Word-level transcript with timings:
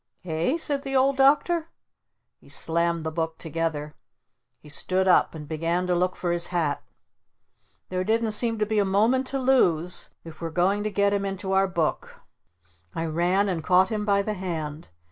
"Eh?" 0.25 0.57
said 0.57 0.81
the 0.81 0.95
Old 0.95 1.15
Doctor. 1.15 1.67
He 2.39 2.49
slammed 2.49 3.03
the 3.03 3.11
book 3.11 3.37
together. 3.37 3.93
He 4.57 4.67
stood 4.67 5.07
up 5.07 5.35
and 5.35 5.47
began 5.47 5.85
to 5.85 5.93
look 5.93 6.15
for 6.15 6.31
his 6.31 6.47
hat. 6.47 6.81
There 7.89 8.03
didn't 8.03 8.31
seem 8.31 8.59
a 8.67 8.83
moment 8.83 9.27
to 9.27 9.37
lose 9.37 10.09
if 10.23 10.41
we 10.41 10.47
we're 10.47 10.51
going 10.53 10.83
to 10.85 10.89
get 10.89 11.13
him 11.13 11.23
into 11.23 11.51
our 11.53 11.67
book. 11.67 12.21
I 12.95 13.05
ran 13.05 13.47
and 13.47 13.63
caught 13.63 13.89
him 13.89 14.03
by 14.03 14.23
the 14.23 14.33
hand. 14.33 14.89